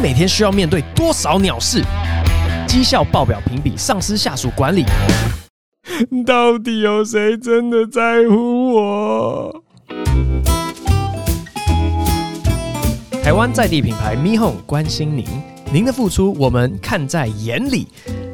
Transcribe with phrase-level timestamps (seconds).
[0.00, 1.82] 每天需要面对多少鸟事？
[2.68, 4.84] 绩效报表评比、上司下属管理，
[6.24, 9.64] 到底有谁真的在乎我？
[13.24, 15.26] 台湾在地品牌 Me Home 关心您，
[15.72, 17.88] 您的付出我们看在眼里。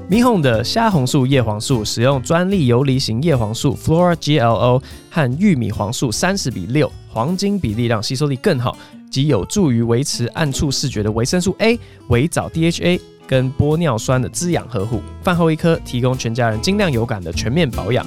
[0.06, 8.76] 米红的虾红素叶黄素使用专利游离型叶黄素 Flora GLO 和玉米黄素三十比六黄金比例，让吸收力更好，
[9.10, 15.00] 及有助于维持暗处视觉的维生素 A、维藻 DHA 跟玻尿酸的滋养呵护。
[15.22, 18.06] 饭后一颗，提供全家人精亮有感的全面保养。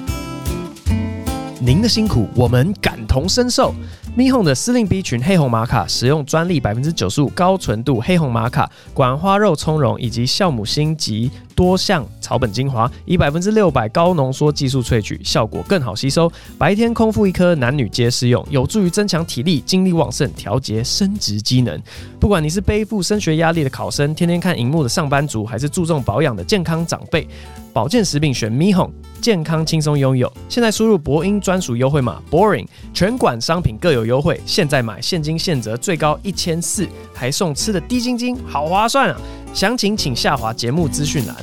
[1.60, 3.74] 您的辛苦，我们感同身受。
[4.16, 16.30] Me Home 的司令 B 群黑红玛卡使用专利百分之九十五高纯度黑红玛卡管花肉苁蓉以及酵母芯及多项草本精华，以百分之六百高浓缩技术萃取，效果更好吸收。
[16.56, 21.76] 白天空腹一颗，男女皆适用，有助于增强体力、精力旺盛、调节生殖机能。
[22.20, 27.26] 不管你是背负升学压力的考生，天天看荧幕的上班族，还是注重保养的健康长辈，
[27.72, 30.32] 保健食品选 Me Home，健康轻松拥有。
[30.48, 34.40] 现在输入博英专属优惠码 Boring，全馆商品各有优惠。
[34.46, 39.20] 现在买现金现折，最高一千四，还送吃的低晶晶，好划算啊！
[39.54, 41.34] 详情请下滑节目资讯栏。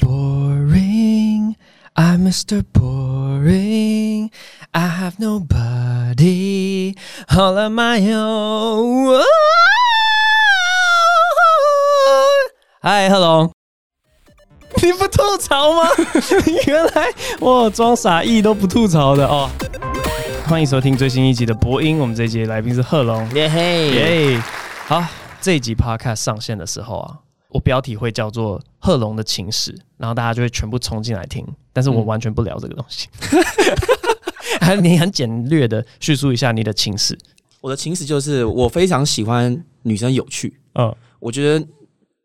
[0.00, 1.54] Boring,
[1.94, 2.62] I'm Mr.
[2.72, 4.30] Boring.
[4.72, 6.94] I have nobody
[7.28, 9.22] all of my own.
[12.82, 13.52] Hi, hello.
[14.82, 15.88] 你不吐槽吗？
[16.66, 17.08] 原来
[17.40, 19.48] 我装傻意都不吐槽的哦。
[20.46, 24.38] 欢迎收听最新一集的播音，我们这一集来宾是贺龙，耶嘿耶！
[24.86, 25.02] 好，
[25.40, 33.08] 这一集 Podcast 上线的时候啊，我标题会叫做《贺龙的情史》，然后大家就会全部冲进来听，但是我完全不聊这个东西。
[34.60, 37.18] 还 你很简略的叙述一下你的情史。
[37.62, 41.66] 我的情史就是我非常喜欢女生有趣，嗯，我觉得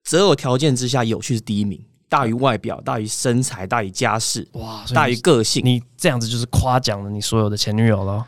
[0.04, 1.82] 择偶条件之下，有趣是第一名。
[2.10, 5.64] 大于外表，大于身材，大于家世，哇，大于个性。
[5.64, 8.26] 你这样子就是夸奖了你所有的前女友了。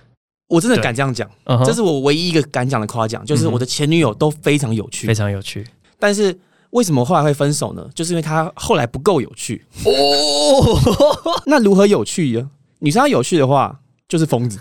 [0.47, 5.65] 我真的敢这样讲，嗯，这是我唯一一个敢讲的夸奖，就是我的前女友都非常有趣，非常有趣。
[5.97, 6.37] 但是
[6.71, 7.89] 为什么后来会分手呢？
[7.95, 9.65] 就是因为她后来不够有趣。
[9.85, 12.47] 哦， 那如何有趣呀？
[12.79, 14.59] 女生要有趣的话，就是疯子。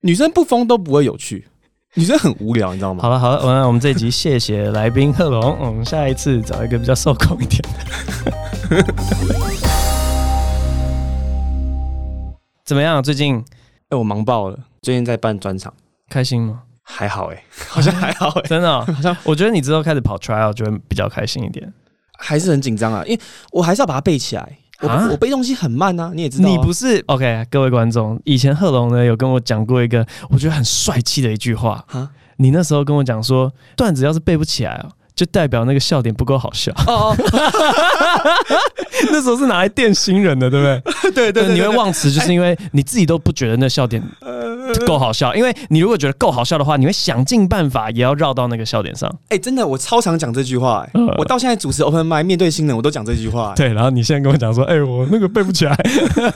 [0.00, 1.48] 女生不疯都不会有趣。
[1.98, 3.00] 女生很无聊，你知道吗？
[3.00, 7.68] 好了好了，我们我们这一集谢谢来宾贺龙，我们下一次找一个比较受控一点的。
[12.66, 13.02] 怎么样？
[13.02, 13.38] 最近？
[13.38, 13.44] 哎、
[13.90, 14.58] 欸，我忙爆了。
[14.82, 15.72] 最近在办专场，
[16.10, 16.64] 开心吗？
[16.82, 18.84] 还好哎、欸， 好像还好哎、欸，真的、喔。
[18.92, 21.72] 好像我觉得你之后开始跑 trial 就会比较开心一点。
[22.18, 23.20] 还是很紧张啊，因为
[23.52, 24.58] 我还是要把它背起来。
[24.80, 26.52] 我我背东西很慢啊，你也知道、啊。
[26.52, 27.46] 你不是 OK？
[27.50, 31.84] 各位观众，以前贺龙呢有跟我讲过一个我觉得很帅气的一句话。
[31.88, 34.90] 啊，你那时候跟我讲说，段子要是背不起来哦。
[35.16, 36.70] 就代表那个笑点不够好笑
[39.10, 41.10] 那时候是拿来电新人的，对不对？
[41.10, 44.02] 对 对，对，你会忘词，就是因为你自己都不觉得那笑点
[44.86, 45.34] 够好笑。
[45.34, 49.08] 因为你如果觉得够好笑的话，你会想尽办法也要绕到那个笑点上。
[49.28, 50.86] 哎，真的，我超常讲这句话。
[50.92, 53.54] 哎，我到现在主持 Open Mic 面对新人，我都讲这句话。
[53.54, 55.76] 对，然后你现在跟我讲说，哎，我那个背不起来，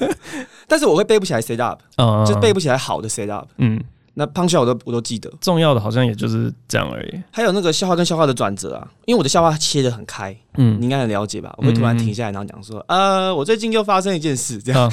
[0.69, 1.81] 但是我会背不起来 set up，
[2.27, 3.49] 就背不起来好的 set up。
[3.59, 3.83] 嗯。
[4.15, 7.23] 那 punch 我都我都记得，重要的好像也就是这样而已。
[7.31, 11.55] 还有那个笑话跟笑话的转折啊，因为我的笑话切的很开，嗯，你应该很了解吧？
[11.57, 14.93] 我会突然停下来，然后讲说，呃，我最近又发生一件事，这样，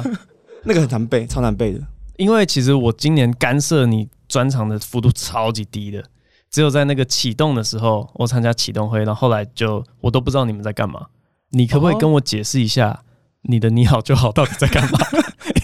[0.64, 1.80] 那个很难背，超难背的。
[2.16, 6.02] 因为其实我今年干涉你专场的幅度超级低的，
[6.50, 11.06] 只有在那个启动的时候，我参加启动会，然后后来就我都不知道你们在干嘛。
[11.50, 13.04] 你可不可以跟我解释一下
[13.42, 14.98] 你的你好就好到底在干嘛？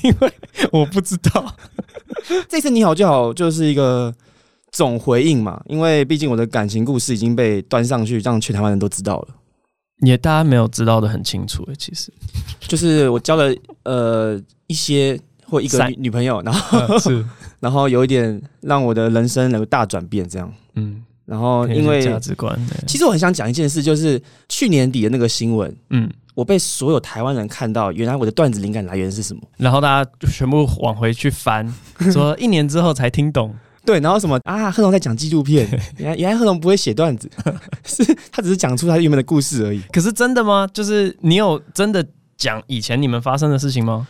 [0.02, 0.32] 因为
[0.72, 1.54] 我不知道。
[2.48, 4.14] 这次你好就好就是一个
[4.70, 9.28] 总回应嘛，因为毕竟我的感情故事已经被端上去，让全台湾人都知道了。
[10.02, 12.12] 也大家没有知道的很清楚诶，其实
[12.60, 15.18] 就是我交了呃一些
[15.50, 17.24] 或一个女女朋友，然后、 呃、是
[17.60, 22.56] 然后有一点让我的人生有大转变，这样嗯，然后因为价值观，
[22.86, 26.08] 其实我很想讲一件事，就是去年底的那个新闻，嗯。
[26.36, 29.42] 我被所有台湾人看到，原来我的段子灵感来源是什么？
[29.58, 31.70] 然后大家就全部往回去翻，
[32.12, 33.54] 说一年之后才听懂。
[33.84, 34.70] 对，然后什么啊？
[34.70, 35.68] 贺龙在讲纪录片，
[35.98, 37.28] 原来原来贺龙不会写段子，
[37.84, 39.82] 是他只是讲出他原本的故事而已。
[39.92, 40.66] 可是真的吗？
[40.72, 42.02] 就是你有真的
[42.38, 44.06] 讲以前你们发生的事情吗？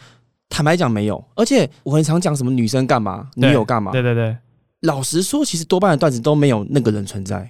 [0.50, 3.92] 坦白讲没有，而且我很常讲什么女生干嘛，女友干嘛。
[3.92, 4.36] 对对对，
[4.80, 7.48] 老实说，其实多半的段子都没有那个人存在。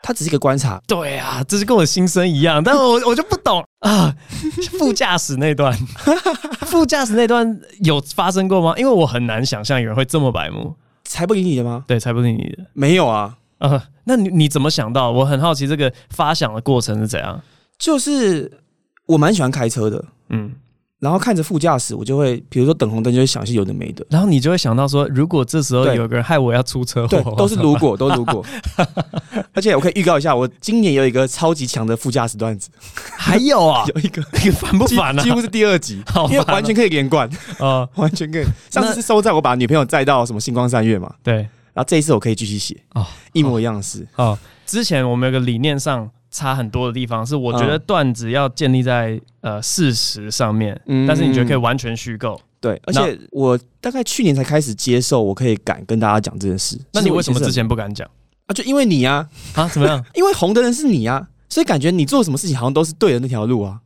[0.00, 0.80] 他只是一个观察。
[0.86, 4.14] 对啊，这是跟我心声一样，但我 我就不懂啊。
[4.78, 5.76] 副驾驶那段，
[6.64, 8.72] 副驾驶那段有发生过吗？
[8.78, 10.74] 因为我很难想象有人会这么白目，
[11.04, 11.84] 才不理你的吗？
[11.88, 12.64] 对，才不理你的。
[12.72, 15.10] 没有啊，呃，那你你怎么想到？
[15.10, 17.42] 我很好奇这个发想的过程是怎样。
[17.76, 18.60] 就是
[19.06, 20.54] 我蛮喜欢开车的，嗯。
[21.00, 24.04] 然后看着副驾驶，我就会，比如说等红灯，就会想些有的没的。
[24.10, 28.44] 然后你就会想到说，如果这时候有个人害我要出车祸，对，都是如果，都如果。
[29.54, 32.68] 而且我可以预告一下，我今年有一个超级强的副驾驶段子。
[33.16, 35.22] 还有啊， 有一个，你烦不烦啊？
[35.22, 37.30] 几乎是第二集，因为完全可以连贯
[37.60, 38.44] 啊，完全可以。
[38.68, 41.14] 上次是收在我把女朋友载到什么星光三月嘛？
[41.22, 41.34] 对。
[41.74, 44.04] 然后这一次我可以继续写哦，一模一样的事。
[44.16, 44.36] 哦，
[44.66, 46.10] 之前我们有个理念上。
[46.30, 56.78] 差很多的地方是，我觉得段子要建立在呃事实上面，嗯，但是你觉得可以完全虚构，对，而且我大概去年才开始接受，我可以敢跟大家讲这件事。
[56.92, 58.08] 那你为什么之前不敢讲
[58.46, 58.52] 啊？
[58.52, 59.68] 就因为你啊啊？
[59.68, 60.04] 怎么样？
[60.14, 63.80] 因为红的人是你啊，所以感觉你做什么事情好像都是对的那条路啊。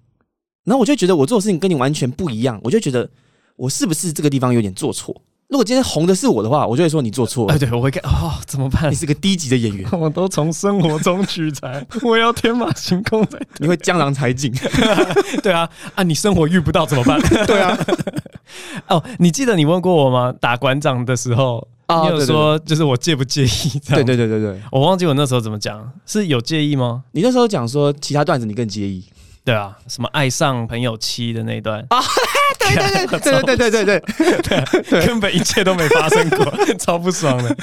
[0.65, 3.09] 然后我就觉得我做的事情跟你完全不一样，我就觉得
[3.57, 5.15] 我是不是这个地方有点做错？
[5.53, 7.55] 如果今天红的是我的话，我就会说你做错了。
[7.55, 8.91] 哎，对，我会看哦，怎么办？
[8.91, 13.39] 你是个低级的演员， 我都从生活中取材， 我要天马行空在。
[13.59, 14.51] 你会江郎才尽，
[15.45, 17.21] 对啊，啊，你生活遇不到怎么办？
[17.47, 17.79] 对啊，
[18.89, 20.33] 哦，你记得你问过我吗？
[20.41, 23.79] 打馆长的时候，你有说就是我介不介意？
[23.91, 27.03] 对对对对对，我忘记我那时候怎么讲，是有介意吗？
[27.13, 29.05] 你那时候讲说其他段子你更介意。
[29.45, 32.01] 对啊，什么爱上朋友妻的那段 啊？
[32.59, 36.45] 对对对对对对对对对， 根本一切都没发生过，
[36.79, 37.57] 超不爽的。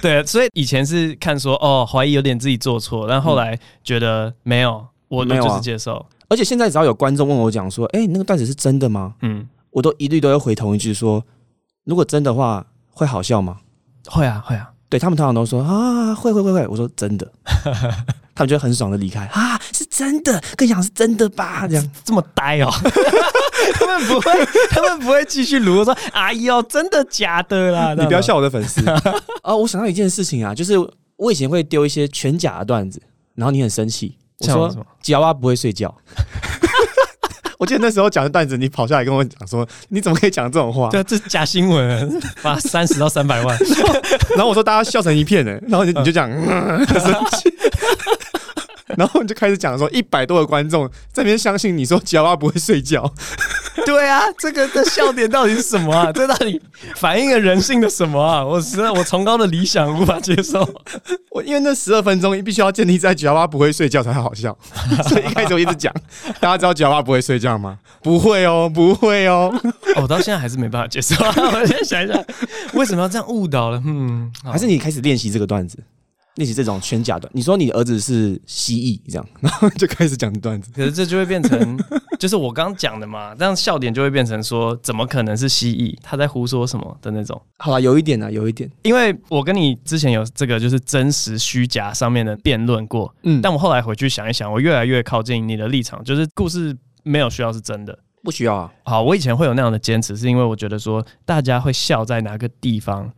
[0.00, 6.06] 对，所以以前是看说哦，怀疑有点自己做错，但后来觉得没有，我没有就是接受。
[6.28, 9.14] 而且现在只要有观众问我讲说，哎，那个段子是真的吗？
[9.22, 11.22] 嗯，我都一律都要回同一句说，
[11.84, 13.58] 如果真的话，会好笑吗？
[14.06, 14.70] 会啊，会啊。
[14.88, 16.66] 对，他们通常都说啊，会会会会。
[16.68, 17.30] 我说真的。
[18.36, 21.66] 他们就很爽的离开啊，是真的，跟你讲是真的吧？
[21.68, 22.70] 这样这么呆哦，
[23.74, 24.30] 他们不会，
[24.70, 27.94] 他们不会继续录说，哎呦，真的假的啦？
[27.98, 29.00] 你不要笑我的粉丝啊、
[29.44, 29.56] 哦！
[29.56, 30.74] 我想到一件事情啊，就是
[31.16, 33.00] 我以前会丢一些全假的段子，
[33.34, 35.94] 然后你很生气，我说吉娃娃不会睡觉。
[37.56, 40.90] 我记得那时候讲的段子，你跑下来跟我讲说，你怎么可以讲这种话？
[40.90, 44.02] 对，这是假新闻，发三十到三百万然。
[44.30, 47.50] 然后我说大家笑成一片呢，然后你你就讲，嗯、很生气。
[48.96, 53.12] 然后你就开始讲说，一百多个观众在那边相信你说吉娃娃不会睡觉。
[53.84, 56.12] 对啊，这个的笑点到底是什么啊？
[56.12, 56.60] 这到底
[56.94, 58.44] 反映了人性的什么啊？
[58.44, 60.66] 我实在我崇高的理想无法接受。
[61.30, 64.56] 我因为那十二分钟必须要建立在吉娃娃不会睡觉才好笑，
[65.08, 65.92] 所以一开始我一直讲，
[66.40, 67.78] 大家知道吉娃娃不会睡觉吗？
[68.02, 69.52] 不会哦，不会哦。
[69.96, 71.16] 哦，我到现在还是没办法接受。
[71.24, 72.24] 我先想一想，
[72.74, 73.82] 为什么要这样误导了？
[73.84, 75.78] 嗯，还是你开始练习这个段子？
[76.36, 81.78] 练习这种全假段，你说你儿子是蜥蜴这样，然后就开始讲段子， 可是这就会变成，
[82.18, 85.96] 就是我刚讲的嘛，这样笑点就会变成说，怎么可能是蜥蜴？
[86.02, 87.40] 他在胡说什么的那种。
[87.58, 98.72] 好啦，有一点啊，有一点，因为我跟你之前有这个就是真实虚假上面的辩论过，嗯，但我后来回去想一想，我越来越靠近你的立场，就是故事没有需要是真的，不需要啊。
[98.82, 103.08] 好，我以前会有那样的坚持，是因为我觉得说大家会笑在哪个地方，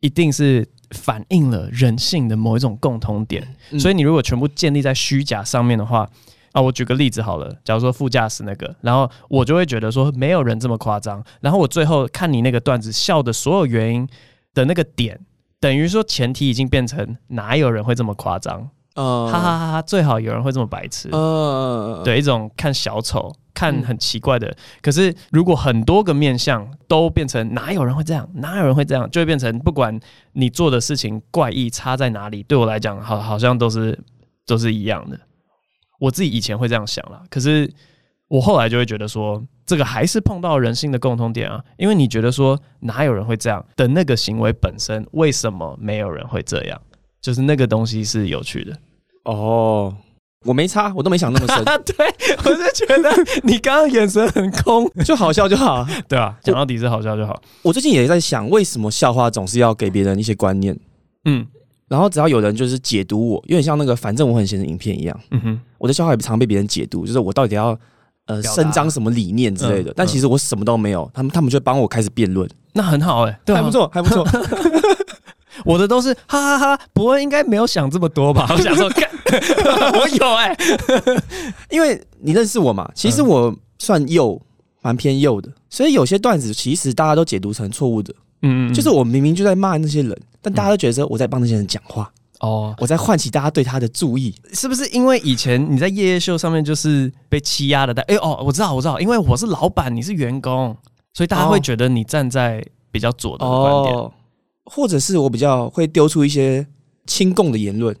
[0.00, 0.68] 一定是。
[0.90, 6.08] 反映了人性的某一种共同点，嗯、所以你如果全部建立在虚假上面的话，
[6.52, 14.08] 啊，我举个例子好了，假如说副驾驶那个，然后我就会觉得说没有人这么夸张，然后我最后看你那个段子笑的所有原因
[14.54, 15.20] 的那个点，
[15.60, 18.70] 等于说前提已经变成哪有人会这么夸张？
[19.02, 19.82] 哈哈哈哈！
[19.82, 23.34] 最好有人会这么白痴，呃，对，一种看小丑。
[23.54, 29.98] 看很奇怪的，嗯、可是如果很多个面相都变成哪有人会这样，哪有人会这样，就会变成不管
[30.34, 33.98] 你做的事情怪异差在哪里，对我来讲好好像都是
[34.46, 35.18] 都是一样的。
[35.98, 37.68] 我自己以前会这样想啦，可是
[38.28, 46.80] 我后来就会觉得说，这个还是碰到人性的共同点啊，因为你觉得说哪有人会这样的那个行为本身，为什么没有人会这样？
[47.20, 48.78] 就是那个东西是有趣的
[49.32, 49.94] 哦。
[50.46, 51.64] 我没差，我都没想那么深。
[51.84, 52.06] 对，
[52.44, 53.10] 我是觉得
[53.42, 57.38] 你刚刚眼神很空， 就好笑就好，对啊，讲到底是好笑就好。
[57.60, 60.78] 我最近也在想，为什么笑话总是要给别人一些观念？
[61.24, 61.44] 嗯，
[61.88, 65.20] 然后只要有人就是解读我，有点像那个反正我很闲的影片一样。
[65.32, 67.76] 嗯哼，我的笑话也常被别人解读，就是我到底要
[68.26, 69.92] 呃伸张什么理念之类的。
[69.96, 74.24] 但其实我什么都没有，他们他们就帮我开始辩论，那很好哎，对，还不错，还不错。
[75.64, 78.46] 我的都是哈哈哈，伯恩应该没有想这么多吧？
[78.50, 78.90] 我想说。
[79.92, 81.22] 我有哎、欸，
[81.68, 84.40] 因为你认识我嘛，其实我算右，
[84.80, 88.10] 蛮偏右的，所以有些段子其实大家都解读成错误的。
[88.40, 92.10] 嗯，嗯就是我明明就在骂那些人，但大家都觉得我在帮那些人讲话。
[92.40, 97.92] 哦，我在唤起大家对他的注意，是不是因为以前你在夜夜秀上面就是被欺压的？
[97.92, 100.74] 但哎哦，我知道，我知道，因为我是老板，你是员工，
[101.12, 104.10] 所以大家会觉得你站在比较左的观点，哦，
[104.68, 106.66] 或者是我比较会丢出一些
[107.06, 107.94] 亲共的言论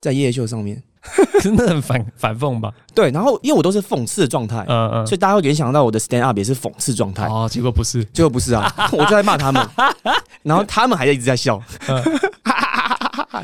[0.00, 0.82] 在夜夜秀上面。
[1.40, 2.70] 真的很反反讽吧？
[2.94, 7.26] 对，然后因为我都是讽刺的状态，嗯嗯，所以大家会联想到我的 stand up 也是讽刺状态。
[7.26, 9.66] 哦，结果不是，结果不是啊， 我就在骂他们，
[10.44, 12.02] 然后他们还在一直在笑，嗯、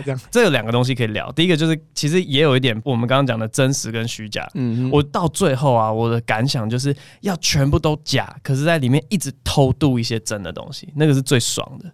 [0.05, 0.21] 这样。
[0.31, 4.47] 这有两个东西可以聊，第一个就是其实也有一点我们刚刚讲的真实跟虚假。
[4.53, 11.91] 嗯哼，我到最后啊，我的感想就是要全部都假，可是在里面一直偷渡一些真的东西，那个是最爽的。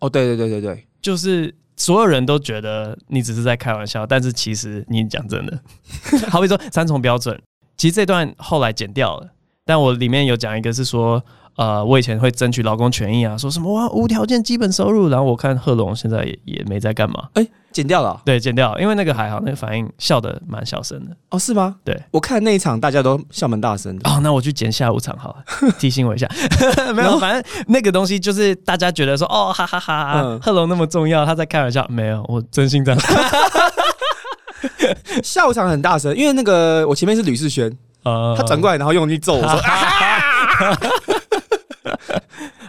[0.00, 1.54] 哦，对对对对对，就是。
[1.78, 5.60] 所有人都觉得你只是在开玩笑，但是其实你讲真的。
[6.32, 7.38] 好比说三重标准，
[7.76, 9.28] 其实这段后来剪掉了，
[9.62, 11.22] 但我里面有讲一个是说，
[11.56, 17.46] 呃，我以前会争取劳工权益啊，说什么哇无条件基本收入，然后我看贺龙现在也也没在干嘛，哎。
[17.72, 21.14] 剪掉了、哦，对，剪掉了，因为那个还好，那个反应笑得蛮小声的。
[21.28, 21.76] 哦，是吗？
[21.84, 24.10] 对，我看那一场大家都笑蛮大声的。
[24.10, 25.44] 哦，那我去剪下午场好了，
[25.78, 26.26] 提醒我一下。
[26.96, 31.86] 没有，反正那个东西就是大家觉得说，哦，哈哈哈，哈，贺龙、嗯、那么重要，他在开玩笑。
[31.90, 33.00] 没有，我真心这样。
[35.22, 37.70] 下午场很大声，因为那个我前面是吕士轩，
[38.04, 39.60] 呃、他转过来然后用力揍我说。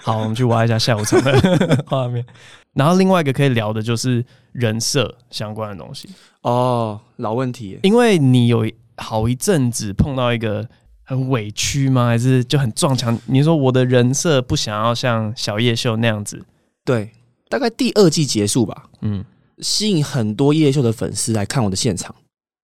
[0.07, 2.25] 好，我们去挖一下下午场的 画面。
[2.73, 6.07] 然后另外一个可以聊的就是人设相关的东西
[6.43, 8.65] 哦，老问题，因为你有
[8.97, 10.67] 好一阵子碰到一个
[11.03, 12.07] 很委屈吗？
[12.07, 13.17] 还是就很撞墙？
[13.25, 16.45] 你说我的人设不想要像小叶秀那样子，
[16.85, 17.11] 对，
[17.49, 19.25] 大概第二季结束吧，嗯，
[19.59, 22.15] 吸引很多叶秀的粉丝来看我的现场，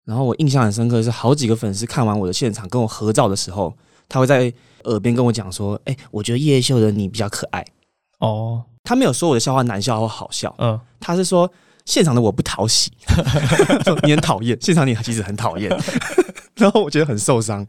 [0.04, 3.76] 然后我印象很深刻的是好几个粉丝看完我的现场跟我合照的时候，
[4.08, 4.52] 他会在
[4.84, 7.64] 耳边跟我讲说：“哎，我觉得叶秀的你比较可爱。”
[8.20, 8.64] 哦。
[8.88, 11.52] 他没有说我的笑话难笑或好笑，嗯，他是说
[11.86, 12.88] 现场的我不讨喜，
[14.06, 15.68] 你很讨厌，现场你其实很讨厌，
[16.54, 17.62] 然后我觉得很受伤，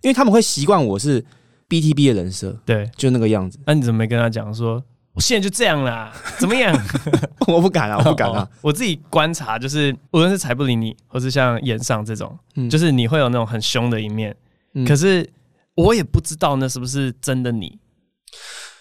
[0.00, 1.22] 因为他们会习惯我是
[1.68, 3.58] BTB 的人设，对，就那个样子。
[3.66, 6.10] 那你怎么没跟他讲说，我现在就这样啦？
[6.40, 6.74] 怎么样？
[7.46, 8.40] 我不敢啊，我不敢啊。
[8.40, 14.34] 哦、我自己观察，就是无论是才不理你，或是像演上这种，嗯、就是你会有那种很凶的一面，
[14.72, 15.28] 嗯、可是
[15.74, 17.78] 我也不知道那是不是真的你。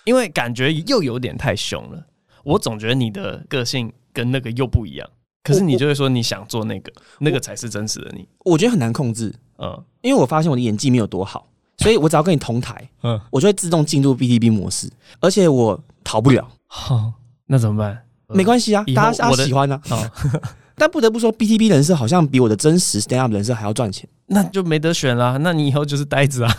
[0.05, 2.05] 因为感觉又有点太凶了，
[2.43, 5.09] 我总觉得你的个性跟那个又不一样。
[5.43, 8.27] 可是你就会说你想做那个，那个才是真实的你。
[8.39, 11.47] 我觉得很难控制，嗯，因为我发现我的演技没有多好，
[11.77, 16.49] 所以我只要跟你同台，嗯，我就会自动进入 BTB 模式，而且我逃不了。
[16.67, 17.13] 好，
[17.45, 18.05] 那怎么办？
[18.27, 19.81] 没关系啊，大家喜欢啊。
[20.75, 25.37] 但不得不说，BTB 人设好像比我的真实 stand up 人设还要赚钱，那就没得选啦。
[25.41, 26.57] 那你以后就是呆子啊。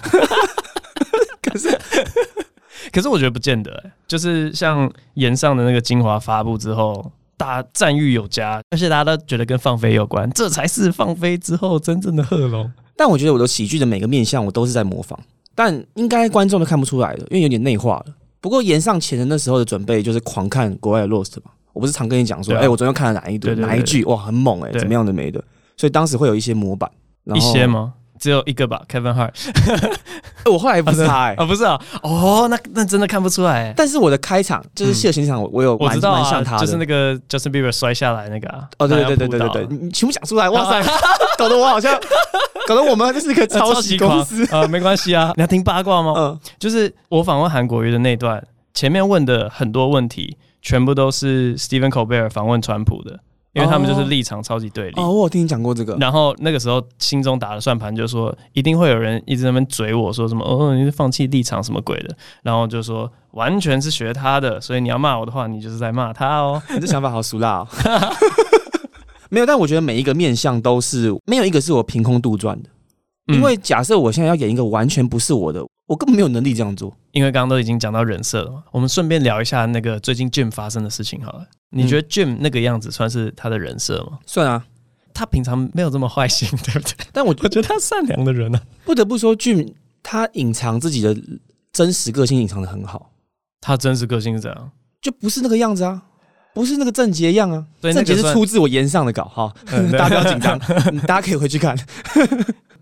[1.43, 1.79] 可是。
[2.93, 12.71] 可是我觉得不见得、欸，就是像岩上的那个精华发布之后，大家赞誉有加，而且大家都觉得跟放飞有关，这才是放飞之后真正的贺龙。
[12.97, 15.19] 但我觉得我的喜剧的每个面相，我都是在模仿，
[15.57, 18.15] 但应该观众都看不出来的，因为有点内化了。
[18.41, 25.39] 不过炎上前的那时候的准备，就是狂看国外的 roast 嘛，我不是常跟你讲说，哎、我昨天看了哪一段哪一句，哇，很猛哎、欸，怎么样的没的，
[25.77, 26.91] 所以当时会有一些模板，
[27.35, 27.93] 一些吗？
[28.17, 29.33] 只有一个吧，Kevin Hart。
[30.51, 33.75] 我后来不是他哎，啊不是啊，哦，那那真的看不出来。
[33.77, 38.69] 但是我的开场就是谢欣场，我我有蛮蛮像他，就是那个 Justin Bieber 摔下来那个啊。
[38.79, 40.83] 哦对对对对对对，你全部讲出来，哇塞，
[41.37, 41.93] 搞得我好像，
[42.69, 45.33] 搞得我们就是一个抄袭公司啊，没关系啊。
[45.37, 46.15] 你要听八卦吗？
[46.17, 53.21] 嗯，就是我访问韩国瑜的那段，前面问的很多问题，全部都是 Stephen Colbert 访问川普的。
[53.53, 55.97] 因为他们就是立场超级对立哦，哦，我有听你讲过这个。
[56.01, 62.17] 然后那个时候心中打了算盘，就是说一定会有人一直在那边嘴我说什么哦，你是放弃立场什么鬼的。
[62.43, 66.61] 然后就说完全是学他的，所以你要骂我的话，你就是在骂他哦。
[66.75, 67.69] 你这想法好俗辣哦。
[69.31, 72.69] 没有，但我觉得每一个面相都是没有一个是我凭空杜撰的。
[73.27, 76.95] 因为假设我现在要演一个完全不是我的，我根本没有能力这样做。
[77.13, 81.47] 因为刚刚都已经讲到人设了嘛，我们顺便聊一下那个最近 Jim 发生的事情好了。
[81.71, 84.19] 你觉得 Jim 那个样子算是他的人设吗？
[84.27, 84.65] 算啊，
[85.13, 87.07] 他平常没有这么坏心， 对不对？
[87.13, 89.73] 但我我觉得他善良的人呢、啊，不得不说 Jim
[90.03, 91.17] 他隐藏自己的
[91.73, 93.11] 真实个性隐藏的很好。
[93.61, 94.71] 他真实个性是怎样？
[95.01, 96.03] 就不是那个样子啊，
[96.55, 97.65] 不是那个正杰样啊。
[97.81, 99.55] 正杰是出自我言上的稿哈，
[99.93, 100.59] 大家不要紧张，
[101.07, 101.77] 大家可以回去看。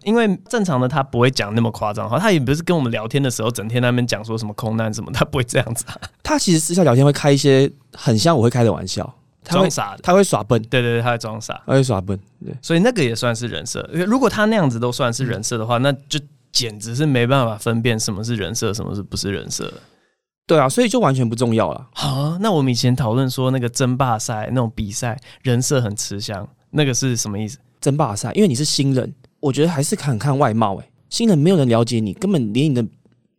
[0.04, 6.00] 因为正常的他不会讲那么夸张哈，他也不是跟我们聊天的时候整天在那边讲说什么空难什么，他不会这样子啊。
[6.22, 13.88] 他其实私下聊天会开一些很像我会开的玩笑，装傻的，他会耍笨，对对对，他会装傻，他会耍笨，对，所以那个也算是人设。
[14.06, 16.18] 如果他那样子都算是人设的话，那就
[16.50, 19.72] 简直是没办法分辨什么是人设，什么是不是人设。
[20.46, 21.86] 对啊，所以就完全不重要了。
[21.94, 27.58] 好，那我们以前讨论说那个争霸赛那种比赛，人设很吃香，那个是什么意思？
[27.80, 30.76] 争霸赛，因为你是新人，我觉得还是看看外貌。
[30.76, 32.84] 哎，新人没有人了解你，根本连你的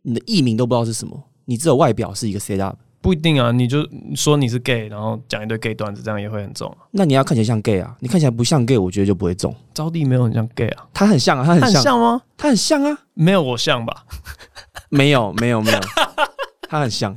[0.02, 2.76] 你的艺名都不知道是什么，你只有外表是一个 set up。
[3.00, 6.74] 不一定啊，你就说你是 gay，然后讲一堆 gay 段子，这样也会很重。
[6.90, 9.54] 那你要看起来像 gay 啊，你看起来不像 gay，我觉得就不会重。
[9.74, 12.22] 招娣没有很像 gay 啊，他很像啊，他很像，他很像吗？
[12.38, 14.06] 他很像啊，没有我像吧？
[14.88, 15.80] 没有，没有，没有，
[16.68, 17.14] 他很像。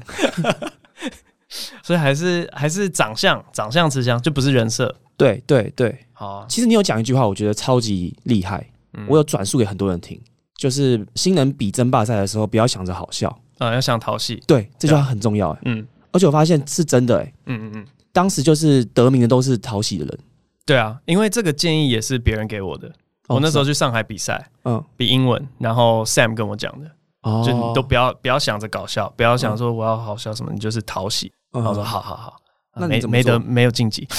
[1.81, 4.93] 所以还是还是长相，长相吃香，就不是人设。
[5.15, 6.45] 对对对，好啊。
[6.49, 8.76] 其实你有讲一句话，我觉得超级厉害，嗯、
[9.07, 10.19] 我有转述给很多人听，
[10.55, 13.29] 就是新人比争霸赛的时候，不要想着好笑。
[13.59, 20.19] 啊、嗯，要想讨喜，对，这句话很重要，欸，嗯，而且我发现是真的，哎，嗯嗯嗯，当时就是得名的都是讨喜的人，
[20.63, 22.87] 对啊，因为这个建议也是别人给我的，
[23.27, 26.87] 哦、我那时候去上海比赛，嗯，比英文，然后 Sam 跟我讲的，
[27.23, 32.35] 哦，就你都不要不要想着搞笑，不要想说我要好笑什么，你就是讨喜，嗯、然后我说好好好，
[32.75, 34.07] 那你没没得没有晋级。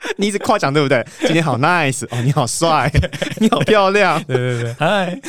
[0.16, 1.04] 你一直夸奖对不对？
[1.20, 2.90] 今天好 nice 哦，你好帅，
[3.40, 5.20] 你好漂亮，对对对，嗨，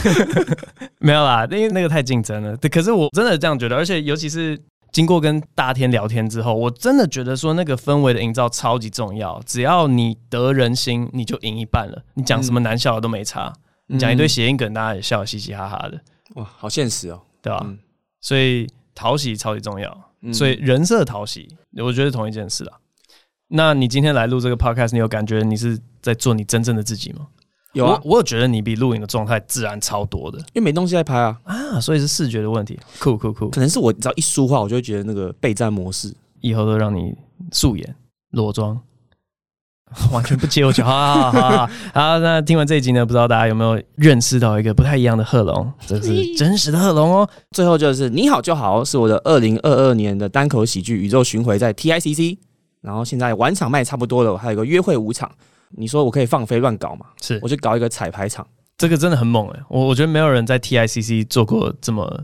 [0.99, 2.55] 没有啦，因为那个太竞争了。
[2.57, 4.59] 对，可是我真的这样觉得，而且尤其是
[4.91, 9.41] 经过跟大天聊天之后，我真的觉得说那个氛围的营造超级重要。
[9.45, 12.03] 只要你得人心，你就赢一半了。
[12.15, 13.53] 你讲什么难笑的都没差，
[13.87, 15.99] 嗯、你讲一堆谐音梗，大家也笑嘻嘻哈哈的。
[16.35, 17.61] 哇，好现实哦，对吧？
[17.65, 17.77] 嗯、
[18.21, 21.47] 所以讨喜超级重要，所以人设讨喜，
[21.77, 22.77] 我觉得是同一件事啊。
[23.49, 27.27] 那你今天来录这个 podcast，你有感觉你是在做你真正的自己吗？
[27.73, 32.79] 有啊，我，我有觉得你比录影的状态自然超多的，因为没东西在拍啊啊，所以是视觉的问题。
[32.99, 37.15] 酷酷酷，可能是我只要一说话，我就会觉得那个备战模式，以后都让你
[37.51, 37.95] 素颜
[38.31, 38.79] 裸妆，
[40.11, 40.83] 完全不接我球。
[40.85, 45.71] 好好好好好，那听完这一集呢，不知道大家有没有认识到一个不太一样的贺龙？
[45.85, 47.29] 这是真实的贺龙哦。
[47.51, 52.37] 最后就是你好就好，是我的二零二二年的单口喜剧宇宙巡回，在 TICC。
[52.81, 55.29] 然后现在晚场卖差不多了，我还有一个约会舞场。
[55.71, 57.05] 你说我可以放飞乱搞嘛？
[57.21, 58.45] 是，我就搞一个彩排场。
[58.77, 62.23] 这个真的很猛诶、欸，我我觉得没有人在 TICC 做过这么。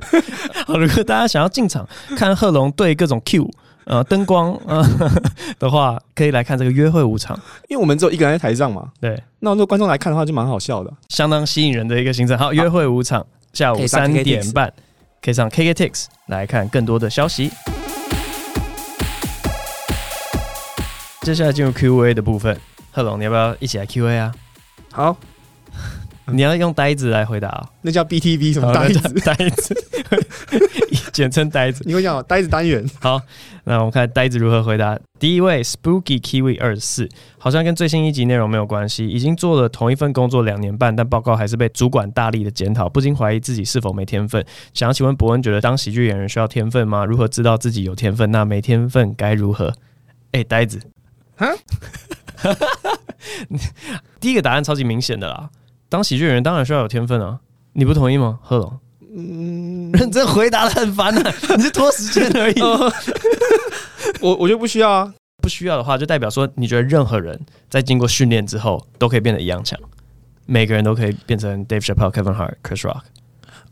[0.66, 3.48] 好，如果大家想要进场看贺龙对各种 Q
[3.86, 4.84] 呃灯光呃
[5.58, 7.38] 的话，可以来看这个约会舞场。
[7.68, 8.90] 因为我们只有一个人在台上嘛。
[9.00, 9.20] 对。
[9.40, 12.36] 那如果观众来看的话，就蛮好笑的，相当吸引人的一个行程。
[12.36, 14.72] 好，约会舞场，下午三点半
[15.22, 17.50] 可以上 KKTIX 来看更多的消息。
[21.24, 22.54] 接下来进入 Q&A 的部分，
[22.92, 24.34] 贺龙，你要不要一起来 Q&A 啊？
[24.92, 25.16] 好，
[26.30, 27.66] 你要用呆子来回答？
[27.80, 29.08] 那叫 BTV 什么呆子？
[29.24, 29.74] 呆子，
[31.14, 31.82] 简称呆子。
[31.86, 32.86] 你会讲呆子单元。
[33.00, 33.18] 好，
[33.64, 34.98] 那我们看呆子如何回答。
[35.18, 37.08] 第一位 Spooky Kiwi 二十四，
[37.38, 39.08] 好像跟最新一集内容没有关系。
[39.08, 44.44] 已经做了同一份工作两年半，但报告还是被主管大力的检讨，不禁怀疑自己是否没天分。
[44.74, 47.02] 想要请问伯恩，觉得当喜剧演员需要天分吗？
[47.06, 48.30] 如何知道自己有天分？
[48.30, 49.68] 那没天分该如何？
[50.32, 50.78] 哎、欸，呆子。
[51.36, 51.52] 哈，
[54.20, 55.50] 第一个答案超级明显的啦，
[55.88, 57.38] 当喜剧演员当然需要有天分啊，
[57.72, 58.38] 你不同意吗？
[58.42, 58.78] 贺龙，
[59.16, 62.60] 嗯，认真回答的很烦啊， 你是拖时间而已。
[64.20, 69.78] 我我就不需要啊，不需要的话，就代表说你觉得任何人在经过训练之后都可以变得一样强，
[70.46, 73.00] 每个人都可以变成 Dave Chappelle、Kevin Hart、Chris Rock。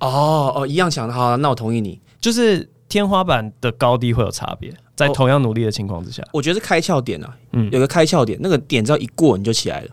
[0.01, 4.71] 哦哦，一样强的好，那我同意你，就是天花板的高低会有差别。
[4.95, 9.89] 在同样努力的情况之下，我觉得是开窍点啊，嗯，有个开窍点，那个点只要一过，你就起来了，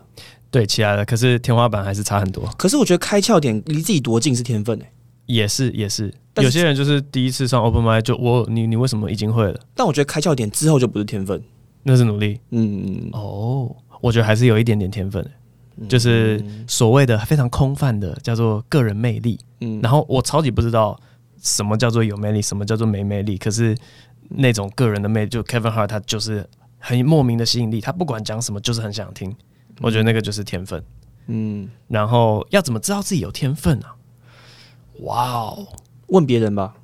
[0.50, 1.02] 对，起来了。
[1.02, 2.44] 可是天花板还是差很多。
[2.58, 4.90] 可是我觉得开窍点离自己多近是天分诶、欸，
[5.24, 6.12] 也是也是。
[6.36, 9.58] 有些人就是第一次上 Open Mic 就我你你为什么已经会了？
[9.74, 11.42] 但我觉得开窍点之后就不是天分，
[11.82, 12.38] 那是努力。
[12.50, 15.22] 嗯哦，我觉得还是有一点点天分、
[15.80, 19.40] 欸，就是所谓的非常空泛的叫做个人魅力。
[19.62, 21.00] 嗯，然后我超级不知道
[21.40, 23.76] 什么叫做有魅力，什么叫做没魅力，可是。
[24.32, 26.48] 那种个人的魅力，就 Kevin Hart，他就是
[26.78, 29.34] 很莫名的吸引力，他不管讲什么就是很想听。
[29.80, 30.80] 我觉得那个就是天分。
[31.26, 33.96] 嗯，然后要怎么知道自己有天分啊？
[35.00, 35.66] 哇哦，
[36.06, 36.76] 问别人吧。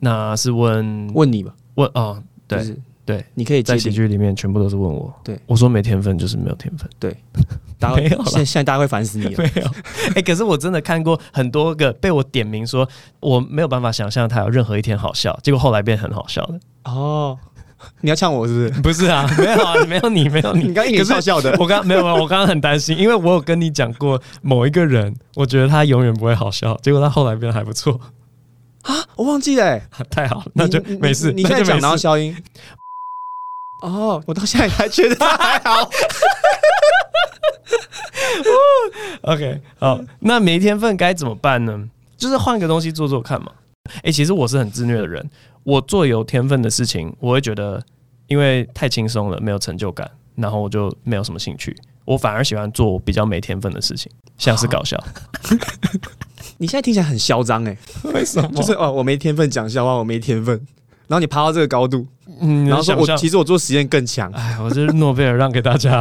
[0.00, 1.54] 那是问问你吧？
[1.76, 5.18] 问哦，对、就是、对，你可以在喜剧里面全部都是问我。
[5.24, 6.86] 对，我说没天分就是没有天分。
[6.98, 7.16] 对，
[7.90, 8.24] 没有。
[8.24, 9.32] 现在现在大家会烦死你了。
[9.36, 9.66] 没有。
[10.10, 12.88] 哎、欸，可是我真的看过很多个被我点名说
[13.20, 16.60] 我没有办法想象他有任何一天好笑，结果后来变很好笑的。
[16.84, 17.38] 哦，
[18.00, 18.80] 你要呛我是不是？
[18.82, 21.56] 不是啊， 没有啊，没有你，没有你，你刚一脸笑笑的。
[21.58, 28.00] 我刚没有没有，我刚刚很担心，因为我有跟你讲过某一个人，我觉得他永远不会好笑，结果他后来变得还不错
[28.82, 31.32] 啊，我忘记了、欸，太好了，那就没事。
[31.32, 32.36] 你，现在讲然后消音。
[33.80, 35.88] 哦，我到现在还觉得他还好。
[39.22, 41.88] OK，好，那没天分该怎么办呢？
[42.16, 43.52] 就是换个东西做做看嘛。
[43.96, 45.28] 哎、欸，其实我是很自虐的人，
[45.64, 47.82] 我做有天分的事情，我会觉得
[48.26, 51.76] 因为太轻松了，没有成就感，然后我就没有什么兴趣。
[52.04, 55.02] 我反而喜欢做比较没天分的事情，像是搞笑。
[56.58, 57.76] 你现在听起来很嚣张哎，
[58.14, 58.48] 为什么？
[58.56, 60.54] 就是哦，我没天分讲笑话，我没天分。
[61.08, 62.06] 然后你爬到这个高度，
[62.40, 64.30] 嗯，然后说我其实我做实验更强。
[64.32, 66.00] 哎，我这是诺贝尔让给大家。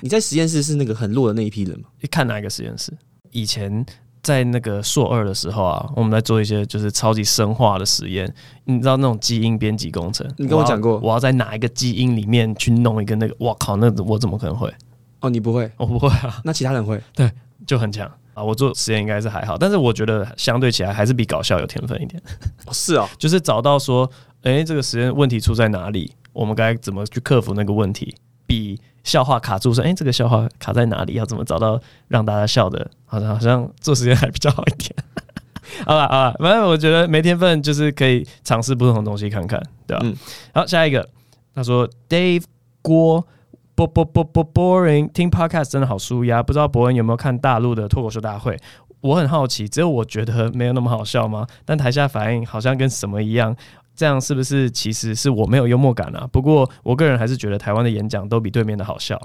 [0.00, 1.88] 你在实验室是那个很弱的那一批人吗？
[2.00, 2.92] 你看哪一个实验室？
[3.30, 3.84] 以前
[4.22, 8.32] 在那个硕二的时候啊，我们在做一些就是超级生化的实验。
[8.64, 10.26] 你知道那种基因编辑工程？
[10.36, 13.34] 你跟我讲过，我要在哪一个基因里面去弄一个那个？
[13.38, 14.72] 我靠，那我怎么可能会？
[15.20, 15.70] 哦，你不会？
[15.76, 16.40] 我不会啊。
[16.44, 17.00] 那其他人会？
[17.14, 17.30] 对，
[17.66, 18.42] 就很强啊。
[18.42, 22.22] 我做实验应该是还好，但是我觉得相对起来还是比搞笑有天分一点。
[22.66, 24.08] 哦，是啊， 就是找到说，
[24.42, 26.12] 哎、欸，这个实验问题出在哪里？
[26.32, 28.14] 我们该怎么去克服那个问题？
[28.46, 31.14] 比笑话卡住说，哎、欸，这个笑话卡在哪里？
[31.14, 32.90] 要怎么找到让大家笑的？
[33.06, 34.94] 好像好像做实验还比较好一点。
[35.86, 40.00] 好吧，好吧，反正我觉得没天分就是可以尝试不同的东西看看，对吧？
[40.04, 40.16] 嗯。
[40.54, 41.08] 好，下一个，
[41.54, 42.44] 他说 Dave
[42.82, 43.26] 郭
[43.74, 46.42] 波波波波 boring，听 podcast 真的好舒压。
[46.42, 48.58] 不知道伯恩有没有看大陆的脱口秀大会？
[49.00, 51.46] 我很好奇，只有我觉得没有那么好笑吗？
[51.64, 53.54] 但台下反应好像跟什么一样。
[53.98, 56.24] 这样是不是其实是我没有幽默感啊？
[56.30, 59.20] 不过我个人还是觉得台湾的演讲都比对面的好笑。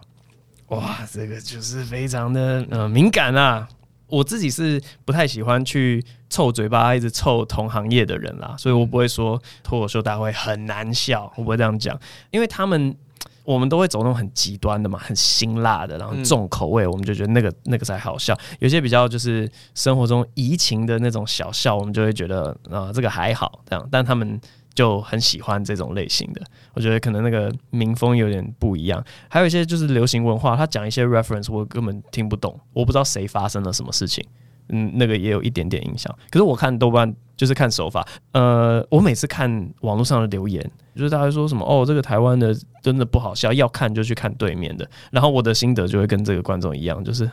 [0.69, 3.69] 哇，这个就是非常的呃敏感啊！
[4.07, 11.95] 我自己是不太喜欢去臭嘴巴，一直臭同行业的人啦，所以我不会说脱口秀大会很难笑，我不会这样讲，
[12.31, 12.95] 因为他们
[13.43, 18.35] 我们都会走那种很极端的嘛，很辛辣的，然后重口味，我们就觉得那个那个才好笑。
[18.57, 24.41] 有些比较就是生活中怡情的那种小笑，我们就会觉得啊、呃、这个还好这样，但他们。
[24.75, 26.41] 就很喜欢这种类型的，
[26.73, 29.03] 我觉得可能那个民风有点不一样。
[29.29, 34.25] 还有一些就是流行文化，他讲一些 reference 我根本听不懂，我不知道谁发生了什么事情，
[34.69, 36.13] 嗯，那个也有一点点影响。
[36.31, 44.89] 可是我看豆瓣就是看手法，呃，我每次看网络上的留言，就是大家说什么哦，这个台湾的真的不好笑，要看就去看对面的。
[45.11, 47.29] 然后我的心得就会跟这个观众一样，就是，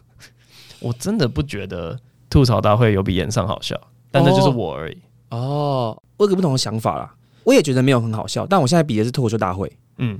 [0.80, 4.94] 我真的不觉得吐槽大会有比演上好笑，但那就是我而已。
[4.94, 5.05] 哦。
[5.30, 10.18] 我有个不同的想法啦，我也觉得没有很好笑，但我现在比的是脱口秀大会，嗯，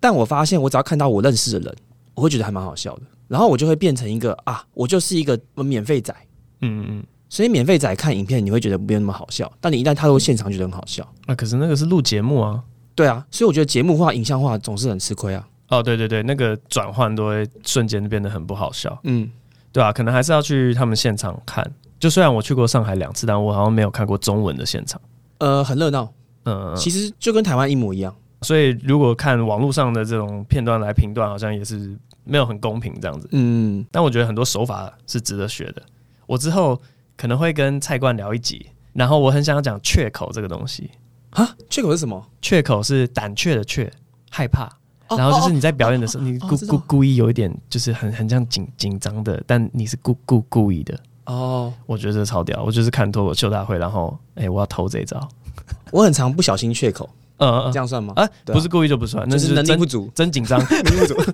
[0.00, 1.76] 但我发现我只要看到我认识的人，
[2.14, 6.14] 我会觉得还蛮好笑的，然后我就会变成一个啊，我就是一个免费仔，
[6.60, 12.62] 嗯嗯，所以免费仔看影片你会觉得没有那么好笑，但你一旦踏入现场觉得很好笑，啊，可是那个是录节目啊，
[12.94, 19.30] 对啊，所以我觉得节目化、影像化总是很吃亏啊，哦，对对对，那个转换都会瞬间变得很不好笑，嗯，
[19.72, 21.68] 对啊，可能还是要去他们现场看，
[22.04, 25.00] 就虽然我去过上海两次，但我好像没有看过中文的现场。
[25.38, 26.12] 呃，很热闹，
[26.44, 28.14] 嗯，其实就跟台湾一模一样。
[28.42, 33.26] 所以如果看网络上的这种片段来评断，好像也是没有很公平这样子。
[33.32, 35.80] 嗯，但我觉得很多手法是值得学的。
[36.26, 36.78] 我之后
[37.16, 40.90] 可能会跟蔡冠聊一集，然后我很想要讲雀口这个东西。
[41.30, 42.22] 啊，雀口是什么？
[42.42, 43.90] 雀口是胆怯的怯，
[44.30, 44.68] 害怕。
[45.08, 51.00] 然后就是你在表演的时候，你故故故意有一点就是很很像紧紧张的，但你是故故故意的。
[51.26, 52.62] 哦，我觉得这超屌！
[52.62, 55.28] 我就是看脱口秀大会，然后哎、欸，我要偷这一招。
[55.90, 57.08] 我很常不小心缺口，
[57.38, 58.12] 嗯，这样算吗？
[58.16, 61.14] 啊，不是故意就不算，那是能力不足，真紧张， 能力不足。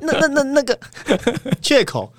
[0.00, 0.78] 那那那那个
[1.60, 2.10] 缺口，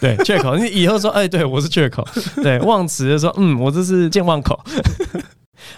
[0.00, 0.56] 对，缺口。
[0.56, 2.06] 你以后说，哎、欸，对我是缺口，
[2.42, 4.58] 对，忘词的时候，嗯，我这是健忘口。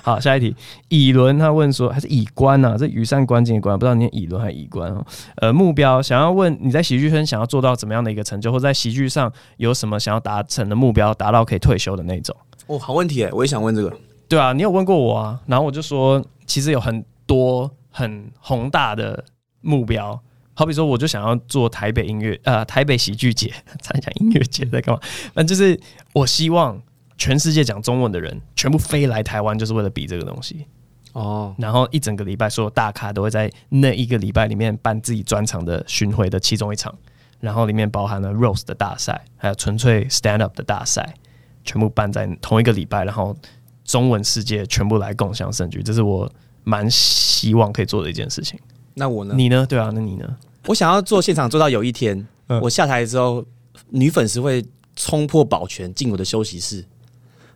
[0.03, 0.57] 好，下一题，
[0.89, 2.77] 乙伦他问说，还是乙官呐？
[2.79, 5.05] 这羽扇纶巾的纶，不知道念乙伦还是乙官哦。
[5.37, 12.35] 呃，目标想要问你在喜剧圈想要做到怎么样的一个成就，或在喜剧上有什么想要达成的目标，达到可以退休的那种？
[12.67, 13.95] 哦，好问题哎，我也想问这个。
[14.27, 19.23] 对啊，你有问过我啊，然后我就说，其实有很多很宏大的
[19.61, 20.19] 目标，
[20.55, 25.01] 好比说，我就想要做台北音乐呃台北喜剧节，参加音乐节在干嘛？
[25.35, 25.79] 那就是
[26.15, 26.81] 我希望。
[27.21, 30.65] 全世界讲中文的人全部飞来台湾，就是为了比这个东西
[31.13, 31.55] 哦。
[31.59, 36.97] 然后一整个礼拜，所有大咖都会在那一个礼拜里面办自己专场的巡回的其中一场，
[37.39, 41.15] 然后里面包含了 roast 的大赛，还有纯粹 stand up 的大赛，
[41.63, 43.37] 全部办在同一个礼拜，然后
[43.85, 46.27] 中文世界全部来共享盛举，这是我
[46.65, 48.59] 蛮希望可以做的一件事情。
[48.95, 49.35] 那我呢？
[49.37, 49.67] 你呢？
[49.69, 50.27] 对啊，那你呢？
[50.69, 52.27] 我想要做现场做到有一天，
[52.63, 53.45] 我下台之后，
[53.91, 54.65] 女粉丝会
[54.97, 56.83] 冲破保全进我的休息室。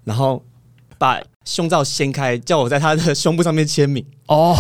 [0.05, 0.43] 然后
[0.99, 4.05] 把胸罩掀开，叫我在他的胸部上面签名。
[4.29, 4.57] 哦，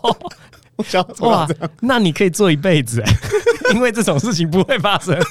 [1.20, 1.48] 哇，
[1.80, 3.12] 那你可以做一辈子哎，
[3.74, 5.18] 因为这种事情不会发生。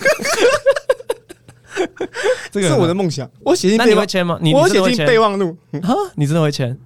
[2.52, 3.30] 这个是我的梦想。
[3.40, 4.38] 我写进，那你会签吗？
[4.54, 5.56] 我写进备忘录。
[5.82, 6.78] 啊，你真的会签？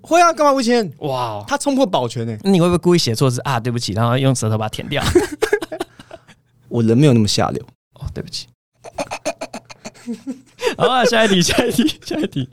[0.00, 0.90] 会啊，干嘛不签？
[0.98, 2.34] 哇，他冲破保全呢！
[2.42, 3.60] 那你会不会故意写错字啊？
[3.60, 5.02] 对不起，然后用舌头把它舔掉。
[6.68, 7.62] 我人没有那么下流。
[7.94, 8.46] 哦，对不起。
[10.76, 12.48] 好啊，下一题，下一题， 下一题。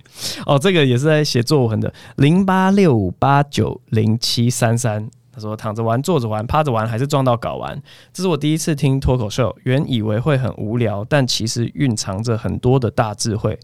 [0.46, 5.10] 哦，这个也是在写作文的，零八六五八九零七三三。
[5.32, 7.78] 他说：“躺着玩、坐着玩、趴着玩，还是撞到睾丸？
[8.14, 13.60] 这是我第一次听脱口秀，原以为会很无聊，但其实蕴藏着很多的大智慧。”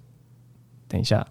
[0.90, 1.26] 等一下，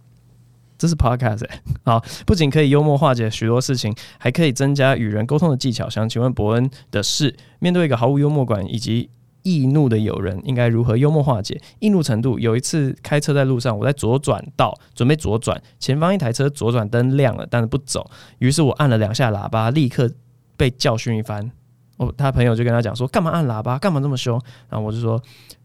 [0.79, 1.47] 这是 podcast。
[1.85, 5.91] 好，不仅可以幽默化解许多事情，还可以增加与人沟通的技巧。
[5.91, 9.11] 想请问伯恩的是，面对一个毫无幽默感以及
[9.43, 12.39] 易怒的友人，应该如何幽默化解易怒程度？
[12.39, 20.11] 有一次开车在路上，我在左转道准备左转，前方一台车左转灯亮了，但是不走，于是我按了两下喇叭，立刻。
[20.57, 21.51] 被教训一番，
[21.97, 23.79] 我他朋友就跟他讲说：“干嘛按喇叭？
[23.79, 25.19] 干嘛这么凶？”然后我就说：“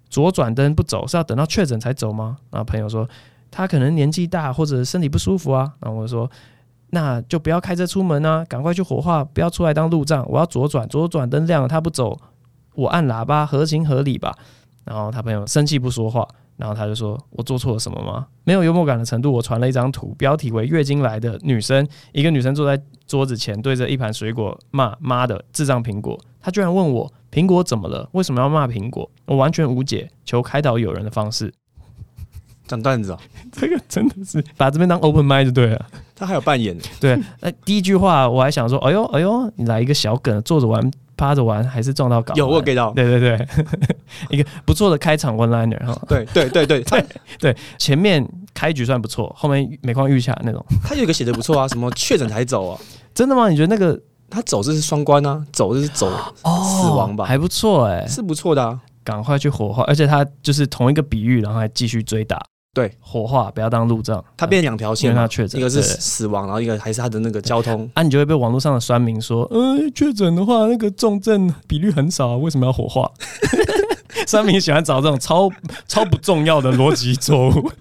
[0.10, 3.06] 左转灯不走是要等到确诊才走吗？”然后朋友说
[3.52, 6.32] ：“他可能年纪大或者身体不舒服啊。”然后我就说
[6.92, 10.26] ：“那就不要开车出门啊，赶快去火化，不要出来当路障。
[10.30, 12.18] 我要左转，左转灯亮了他不走，
[12.76, 14.34] 我按喇叭合情合理吧？”
[14.86, 16.28] 然后他朋友生气不说话。
[16.58, 18.28] 然后他就说：“我做错了什么吗？
[18.46, 28.08] 没有幽默感的程度。”我传了一张图，标题为“月经来的女生”，一个女生坐在桌子前，对着一盘水果骂：“妈的，智障苹果！”她居然问我：“苹果怎么了？
[28.14, 31.54] 为什么要骂苹果？”我完全无解，求开导友人的方式。
[32.66, 33.20] 讲段子啊，
[33.52, 35.86] 这个真的是把这边当 open mic 就对了。
[36.16, 36.78] 他还有扮演。
[37.02, 42.34] 对，那第一句话我还想说：“哎呦哎呦，你来一个小梗，坐着玩。”趴着玩还是撞到搞？
[42.36, 43.48] 有我给到，对对对，
[44.30, 45.98] 一个不错的开场 one liner 哈。
[46.08, 47.06] 对对对对对
[47.40, 50.64] 对，前面开局算不错，后面每况愈下那种。
[50.84, 52.80] 他有一个写的不错啊， 什么确诊才走啊？
[53.14, 53.50] 真的吗？
[53.50, 54.00] 你觉得那个
[54.30, 55.46] 他走这是双关啊？
[55.52, 56.10] 走这是走
[56.44, 57.24] 死亡吧？
[57.24, 58.80] 哦、还不错哎、欸，是不错的啊。
[59.04, 62.44] 赶快去火化，而且他就是同一个比喻，然后还继续追打。
[62.76, 67.90] 对，火化不要当路障，它变两条线，他确诊，一个是死亡，然后一个还是他的那个交通。
[67.94, 73.10] 啊，你就会被网络上的酸民说，嗯、呃，确诊的话，那个重症比率很少，为什么要火化？
[74.28, 75.50] 酸民喜欢找这种 超
[75.88, 77.72] 超不重要的逻辑错误。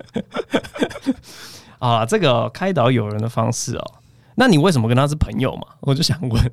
[1.81, 3.85] 啊，这个、哦、开导友人的方式哦，
[4.37, 5.63] 那你为什么跟他是朋友嘛？
[5.81, 6.53] 我就想问，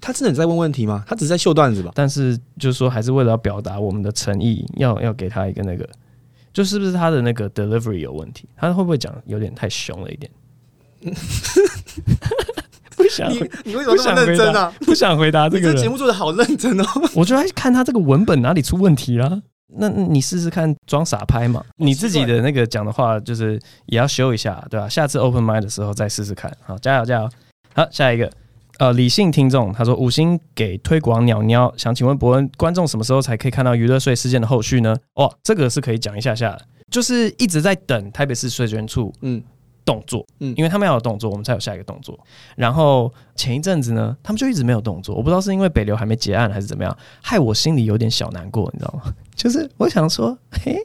[0.00, 1.04] 他真的在问问题吗？
[1.06, 1.92] 他只是在秀段子吧？
[1.94, 5.88] 但是就是说，还是为了要表达我们的诚意，要要给他一个那个。
[6.54, 8.48] 就是不是他的那个 delivery 有问题？
[8.56, 10.32] 他会不会讲有点太凶了一点？
[12.96, 14.72] 不想你，你为什么这么认真啊？
[14.80, 15.74] 不想回答这个。
[15.74, 16.84] 节目做的好认真哦。
[17.14, 19.42] 我就来看他这个文本哪里出问题了。
[19.76, 21.62] 那你试试看装傻拍嘛。
[21.76, 24.88] 你自己的那个讲的话，就是也要修一下，对吧？
[24.88, 26.50] 下次 open mic 的时候再试试看。
[26.64, 27.28] 好，加油加油。
[27.74, 28.30] 好，下一个。
[28.78, 34.96] 呃，理性听众他说五星给推广鸟鸟，想请问伯恩，观众什么时候才可以看到娱乐税事件的后续呢？
[35.14, 39.40] 哦，这个是可以讲一下下的，就是一直在等台北市税捐处嗯
[39.84, 42.18] 动作嗯，因为他们要有动作，我们才有下一个动作。
[42.56, 49.14] 然后前一阵子呢，他们就一直没有动作，我不知道是因为北流还没结案还是怎么样，害我心里有点小难过，你知道吗？
[49.36, 50.76] 就是我想说，嘿，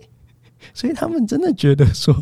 [0.75, 2.13] 所以他们真的觉得说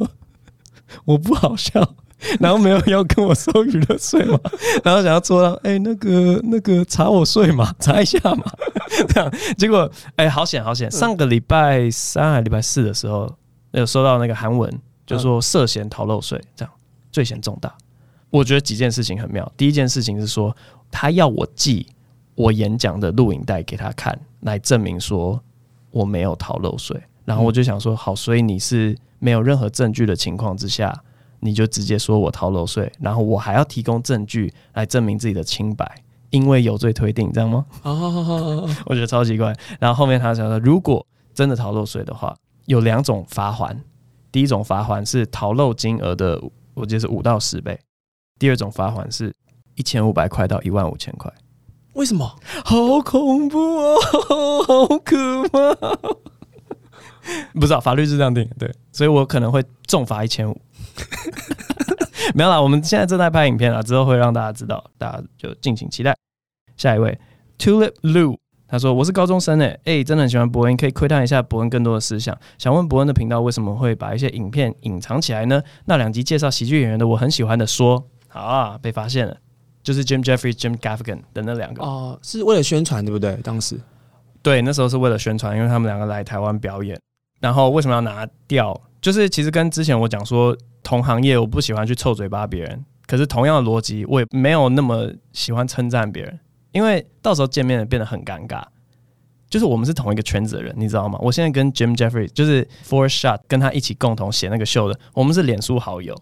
[1.04, 1.96] 我不好笑。
[2.40, 4.40] 然后没有要跟我收娱乐税嘛，
[4.84, 8.44] 然后想要做到哎、欸、那个那个查我税嘛， 查一下嘛，
[9.10, 13.32] 这样结果哎、欸、好险好险，上个礼拜三还礼拜四的时候
[13.72, 14.72] 有收到那个韩文，
[15.06, 16.74] 就说涉嫌逃漏税，这样
[17.12, 17.74] 罪嫌重大。
[18.30, 20.56] 我觉得几件事情很妙，第一件事情是说
[20.90, 21.86] 他要我寄
[22.34, 25.40] 我演讲的录影带给他看，来证明说
[25.92, 27.00] 我没有逃漏税。
[27.26, 30.94] 然后我就想说好，所以你是没有任何证据的情况之下。
[31.40, 35.90] 你就直接说我逃漏税，然后我还要提供证据来证明自己的清白，
[36.30, 37.66] 因为有罪推定，这样吗？
[37.84, 39.56] 哦， 我觉得超奇怪。
[39.80, 43.78] 然后后面他讲说，如果真的逃漏税的话，有两种罚还。
[44.32, 46.40] 第一种罚还是逃漏金额的，
[46.74, 47.74] 我记得是五到十倍；
[48.38, 49.34] 第二种罚还是
[49.76, 51.32] 一千五百块到一万五千块。
[51.94, 52.36] 为什么？
[52.64, 53.96] 好恐怖哦，
[54.68, 55.76] 好可怕！
[57.56, 60.62] 不知道法律是这样定，对，所以我可能会重罚一千五。
[62.36, 66.16] 没有啦，我们现在正在拍影片啊，之后会让大家知道，大家就敬请期待。
[66.76, 67.18] 下一位
[67.58, 72.38] Tulip Lu，他说：“我是高中生诶，哎、欸，真的很喜欢伯恩，可以窥探一下伯恩更多的思想。
[72.58, 75.62] 想问伯恩的频道为什么会把一些影片隐藏起来呢？
[75.86, 79.36] 那两集介绍喜剧演员的，我很喜欢的说，好啊，被发现了，
[79.82, 83.36] 就是 Jim Jeffrey、Jim Gaffigan 的那两个哦、是为了宣传对不对？
[83.38, 83.80] 当时
[84.44, 87.00] 对，那时候是为了宣传，因为他们两个来台湾表演，
[87.40, 88.80] 然后为什么要拿掉？
[89.02, 90.56] 就是其实跟之前我讲说。”
[90.88, 92.86] 同行业，我不喜欢去臭嘴巴别人。
[93.06, 96.40] 可是同样的逻辑，我也没有那么喜欢称赞别人，
[96.72, 98.64] 因为到时候见面变得很尴尬。
[99.50, 101.20] 就是我们是同一个圈子的人，你知道吗？
[101.22, 106.16] 我现在跟 Jim Jeffries，就是 Four Shot，跟他一起共同写那个秀的，我们是脸书好友。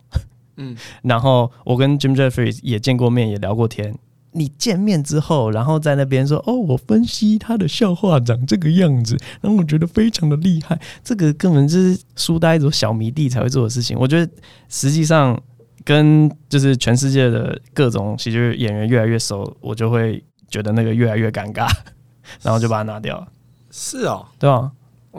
[0.58, 3.96] 嗯， 然后我跟 Jim Jeffries 也见过面，也聊过天。
[4.36, 13.98] 你见面之后，然后在那边说：“哦，我分析他的笑话长这个样子，然后我觉得非常的厉害。”这个根本就是书呆子、小迷弟才会做的事情。
[13.98, 14.32] 我觉得
[14.68, 15.42] 实际上
[15.84, 21.68] 跟就是全世界的各种喜剧演员越来越熟，我就会觉得那个越来越尴尬，
[22.44, 23.28] 然后就把它拿掉了。
[23.72, 24.72] 是哦，对吧？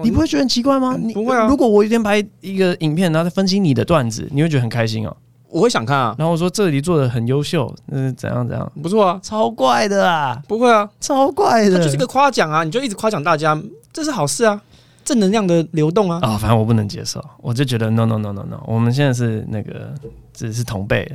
[0.02, 0.94] 你不会觉得很奇怪吗？
[1.00, 1.46] 你不会啊。
[1.48, 5.16] 如果我一天拍一个影片，然后再分析你的段子，你会觉得很开心哦。
[5.48, 6.14] 我会想看啊。
[6.18, 10.42] 然后我说这里做的很优秀，嗯，怎样怎样，不错啊，超怪的啊。
[10.48, 13.60] 不会啊，超怪的，它就是个夸奖啊，你就一直夸奖大家，
[13.92, 14.60] 这是好事啊，
[15.04, 16.18] 正能量的流动啊。
[16.22, 19.94] 啊、哦，反正我不能接受，我就觉得 no no no no no，我们现在是那个
[20.32, 21.10] 只是同辈，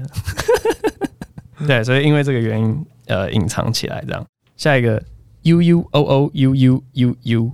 [1.67, 4.25] 对，所以因为这个原因，呃，隐藏起来这样。
[4.57, 5.01] 下一个
[5.43, 7.51] u u o o u u u u。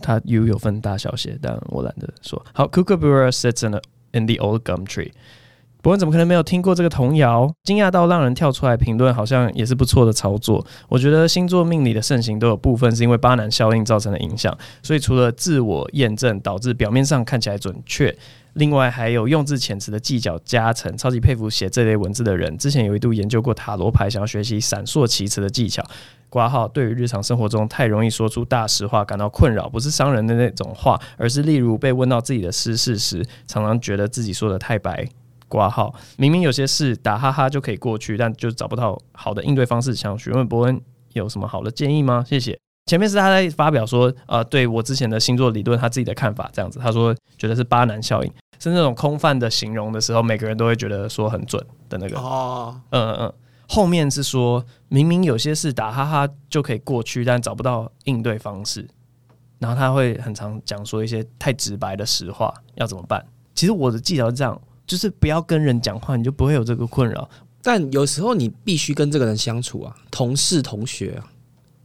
[0.00, 2.40] 它 U 有分大小写，但我懒得说。
[2.52, 3.80] 好，Kookaburra sits in, a,
[4.12, 5.10] in the old gum tree。
[5.82, 7.50] 不过怎么可能没有听过这个童谣？
[7.64, 10.64] 惊讶到让人跳出来评论，好像也是不错的操作。
[10.88, 18.14] 我觉得星座命理的盛行都有部分是因为巴南效应造成的影响，所以除了自我验证导致表面上看起来准确，
[18.54, 20.94] 另外还有用字遣词的技巧加成。
[20.98, 22.58] 超级佩服写这类文字的人。
[22.58, 25.82] 之前有一度研究过塔罗牌，想要学习闪烁其词的技巧。
[26.28, 35.08] 挂号对于日常生活中太容易说出大实话感到困扰，不是伤人的那种话，而是例如被问到自己的私事时，常常觉得自己说的太白。
[35.58, 39.94] 括号明明有些事打哈哈就可以过去，但就找不到好的应对方式。
[39.94, 40.80] 想询问伯恩
[41.12, 42.24] 有什么好的建议吗？
[42.26, 42.58] 谢谢。
[42.86, 52.18] 前面是他在发表说，呃，对我之前的星座理论他自己的看法，这样子，他说觉得是巴南效应，是那种空泛的形容的时候，每个人都会觉得说很准的那个。
[52.18, 53.32] 哦，嗯嗯嗯。
[53.68, 58.88] 后面是说，明明有些事打哈哈就可以过去，但找不到应对方式，
[59.60, 63.24] 然后他会很常讲说一些太直白的实话，要怎么办？
[63.54, 64.60] 其实我的技巧是这样，
[64.90, 67.30] 就是不要跟人讲话，你就不会有这个困扰。
[67.62, 71.30] 但有时候你必须跟这个人相处啊，同事、同学啊，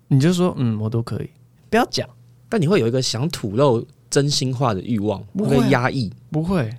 [0.08, 1.30] 你就说嗯，我都可以，
[1.70, 2.10] 不要讲。
[2.50, 6.76] 但你会有一个想吐露真心话的欲望，不会压抑，不会。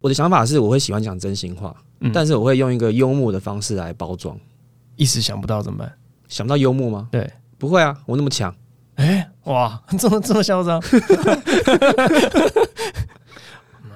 [0.00, 1.76] 我的想法是，我会喜欢讲真心话。
[2.10, 4.34] 但是我会用一个幽默的方式来包装，
[4.96, 5.92] 一时想不到怎么办？
[6.26, 7.08] 想不到幽默吗？
[7.12, 8.54] 对，不会啊，我那么强。
[8.94, 10.80] 哎、欸，哇， 这么这么嚣张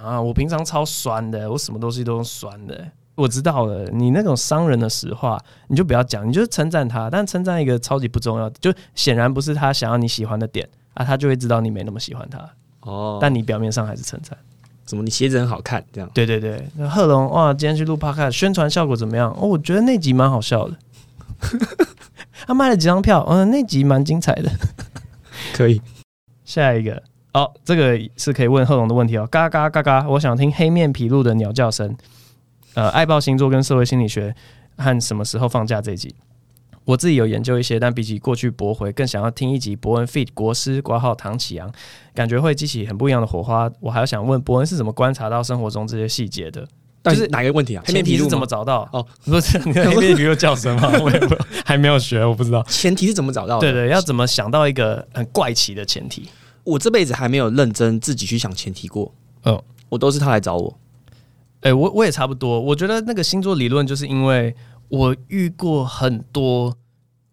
[0.06, 0.20] 啊！
[0.20, 2.86] 我平常超酸的，我什么东西都用酸的。
[3.16, 7.08] 我知道了，你那种伤人的实话，你就不要讲，你就称赞他。
[7.10, 12.38] 但称赞一个超级不重要，就显然不是他想要你喜欢的点啊，他就会知道你没那么喜欢他。
[12.80, 14.36] 哦，但你表面上还是称赞。
[14.84, 15.02] 怎么？
[15.02, 16.08] 你鞋子很好看，这样？
[16.14, 19.32] 对对对，那贺龙哇，今天去录 Podcast，宣传效果怎么样？
[19.32, 20.76] 哦，我觉得那集蛮好笑的。
[22.46, 24.50] 他卖了几张票，嗯，那集蛮精彩的。
[25.54, 25.80] 可以，
[26.44, 27.02] 下一个
[27.36, 29.26] 哦，这个是可以问贺龙的问题哦。
[29.30, 31.94] 嘎嘎嘎嘎，我想听黑面琵鹭的鸟叫声。
[32.72, 34.34] 呃，爱报星座跟社会心理学
[34.78, 36.14] 和什么时候放假这一集。
[36.86, 41.70] 我自己有研究一些，但比起过去驳回，更想要听一集博恩 feat 国师挂号唐启阳，
[42.14, 43.70] 感觉会激起很不一样的火花。
[43.80, 46.66] 我还要想问博恩是怎么观察到生活中这些细节的？
[47.04, 47.82] 就是哪个问题啊？
[47.86, 48.88] 黑面皮是怎么找到？
[48.94, 50.90] 哦，不是黑面皮鹭叫声吗？
[51.04, 52.62] 我也不还没有学，我不知道。
[52.62, 56.30] 前提是怎么找到对对，要怎么想到一个很怪奇的前提？
[56.66, 59.14] 我这辈子还没有认真自己去想前提过。
[59.44, 60.78] 嗯，我都是他来找我。
[61.60, 62.60] 哎、欸，我我也差不多。
[62.60, 64.54] 我觉得那个星座理论，就是因为。
[64.88, 66.72] 我遇过很多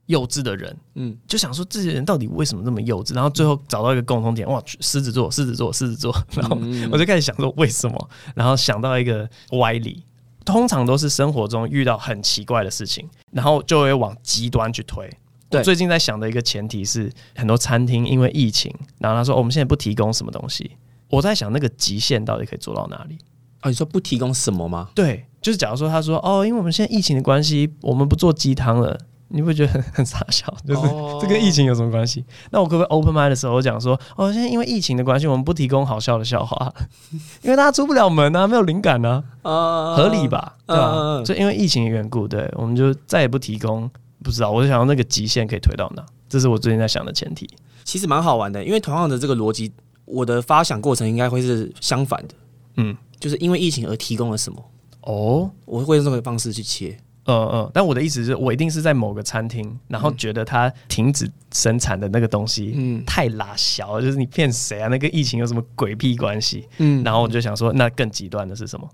[0.07, 3.13] 幼稚的人，嗯，就想说这些人到底为什么那么幼稚？
[3.13, 6.57] 然后最后找到一个共同点，哇，狮子座，狮子座，狮子座， 然后
[6.91, 8.09] 我就开始想说为什么？
[8.33, 10.03] 然后想到一个歪理，
[10.43, 15.07] 通常都是生活中遇到很奇怪的事情，然后就会往极端去推。
[15.53, 20.71] 对，最近在想的一个前提是，很多餐厅因为疫情，然后他说，哦，我们现在不提供什么东西。
[21.09, 23.17] 我在想那个极限到底可以做到哪里？
[23.61, 24.89] 啊，你说不提供什么吗？
[24.95, 25.25] 对。
[25.41, 32.23] 就是假如说他说哦，因为我们现在疫情的关系，我们不做鸡汤了，你会觉得很很傻笑， 就是、哦、这跟疫情有什么关系？
[32.51, 36.73] 那我可不可以 open mind 的时候讲说哦，现在因为疫情的关系，我们不提供好笑的笑话，
[37.43, 40.55] 因为大家出不了门啊，没有灵感啊，呃、合理吧？
[40.65, 40.83] 对吧？
[40.93, 43.91] 呃、就因为疫情的缘故，对，我们就再也不提供。
[44.23, 46.05] 不知道，我就想要那个极限可以推到哪？
[46.29, 47.47] 这是我最近在想的前提。
[47.83, 49.71] 其实蛮好玩的，因为同样的这个逻辑，
[50.05, 52.33] 我的发想过程应该会是相反的。
[52.77, 54.63] 嗯，就是因为疫情而提供了什么？
[55.01, 64.87] 哦，我会用这个方式去切，嗯嗯，但我的意思是我一定是在某个餐厅，然后觉得它停止生产的那个东西，嗯，太拉小了，就是你骗谁啊？
[64.87, 66.67] 那个疫情有什么鬼屁关系？
[66.77, 68.89] 嗯，然后我就想说，那更极端的是什么？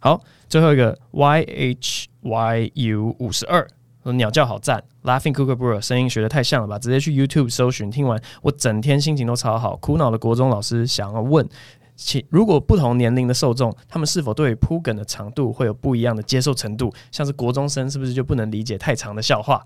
[0.00, 3.68] 好，最后一个 Y H Y U 五十二，
[4.10, 6.78] 鸟叫好赞，Laughing Kookaburra 声音学的太像了吧？
[6.78, 9.76] 直接去 YouTube 搜寻，听完我整天心情都超好。
[9.76, 11.48] 苦恼的国中老师想要问。
[11.94, 16.92] 其如果不同年龄的受众，他们是否对于铺梗的长度会有不一样的接受程度？
[17.12, 19.64] 像是国中生是不是就不能理解太长的笑话？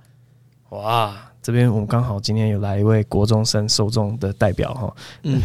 [0.70, 4.94] 哇，这边我们刚好今天有来一位国中生受众的代表哈。
[5.22, 5.40] 嗯，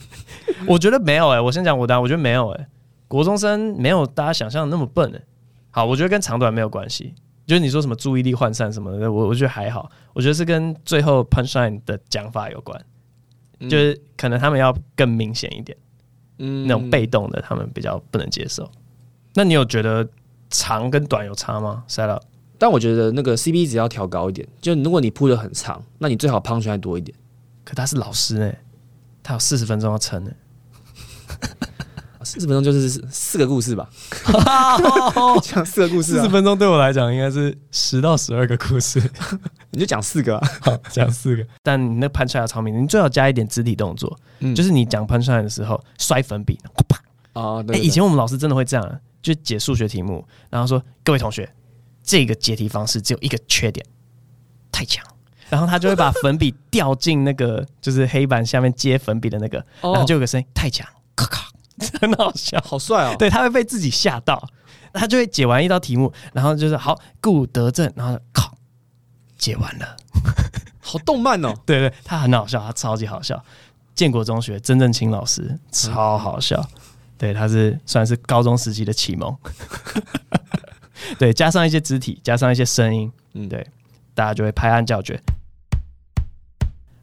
[0.66, 2.66] 我觉得没有哎、欸，我先讲我的，我觉得没有哎、欸，
[3.06, 5.24] 国中生没有大家想象的那么笨哎、欸。
[5.70, 7.14] 好，我觉得跟长短没有关系，
[7.46, 12.84] 就是你说什么注意力涣散什么的，我我觉得还好，我觉得是跟最后 punchline 的讲法有关，
[13.70, 15.76] 就是可能他们要更明显一点。
[16.38, 18.70] 嗯，那种被动的，他们比较不能接受。
[19.34, 20.06] 那你有觉得
[20.50, 22.22] 长跟短有差吗？Set up，
[22.58, 24.46] 但我觉得那个 CP 值要调高一点。
[24.60, 27.16] 就如果你铺的很长，那你最好 punchline 多一点。
[27.64, 28.52] 可他是老师呢，
[29.22, 30.30] 他有四十分钟要撑呢。
[32.26, 33.88] 四十分钟就是四个故事吧，
[35.42, 36.14] 讲四个故事。
[36.14, 39.00] 四十分钟对我来讲应该是十到十二个故事，
[39.70, 40.48] 你就讲四个，啊，
[40.90, 41.46] 讲四个。
[41.62, 46.58] 但你那 punchline 要超明，你最好加一点肢体动作，嗯、就是你讲 punchline 的时候摔粉笔，
[46.88, 46.98] 啪
[47.40, 47.62] 啊！
[47.62, 51.48] 对，对，对、欸，以前我们老师真的会这样，就解数学题目，然后说各位同学，
[52.02, 53.86] 这个解题方式只有一个缺点，
[54.72, 55.04] 太强。
[55.48, 61.46] 然后他就会把粉笔掉进那个就是黑板下面接粉笔的那个，然后就有个声音，太强，咔咔。
[62.00, 63.16] 很好笑，好帅哦！
[63.18, 64.42] 对，他会被自己吓到，
[64.92, 68.52] 他就会解完一道题目，然后就是好，故得正，然后靠，
[69.36, 69.96] 解完了，
[70.80, 71.52] 好动漫哦！
[71.66, 73.42] 对对，他很好笑，他超级好笑。
[73.94, 76.80] 建国中学曾正清老师超好笑，嗯、
[77.18, 79.34] 对，他是算是高中时期的启蒙。
[81.18, 83.66] 对，加上一些肢体，加上一些声音，嗯，对，
[84.14, 85.18] 大家就会拍案叫绝。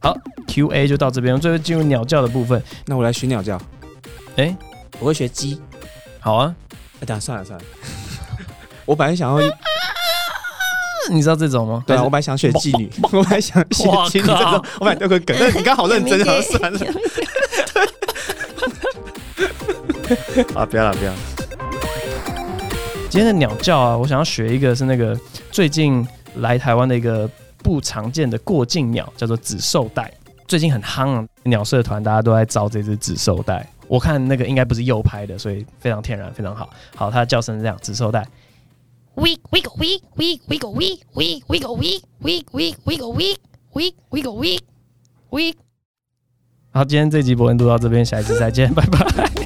[0.00, 0.14] 好
[0.46, 2.62] ，Q&A 就到这边，最后进入鸟叫的部分。
[2.86, 3.60] 那我来学鸟叫。
[4.36, 4.56] 哎，欸、
[4.98, 5.60] 我会学鸡，
[6.20, 6.54] 好啊。
[7.00, 7.64] 哎，等下算了算了，
[8.84, 9.38] 我本来想要，
[11.10, 11.84] 你知道这种吗？
[11.86, 16.80] 对啊，我本来想学妓女， 我本来想学妓女这种，我本来丢个梗，但你刚好认真，好算了。
[20.54, 21.18] 啊，不要了不要了。
[23.08, 25.18] 今天的鸟叫啊，我想要学一个是那个
[25.52, 26.06] 最近
[26.36, 30.12] 来台湾的一个不常见的过境鸟，叫做紫绶带。
[30.46, 33.66] 最近很夯啊，鸟社团大家都在招这只紫绶带。
[33.94, 36.68] 我看那个应该不是右拍的，所以非常天然，非常好。
[36.96, 38.26] 好，它的叫声是这样，紫綬带。
[39.14, 43.12] We we go we we we go we we we go we we we we go
[43.12, 43.36] we
[43.72, 44.58] we we go we
[45.30, 45.54] we。
[46.72, 49.43] 好，今天这集播音录到这边，下一次再见，拜拜。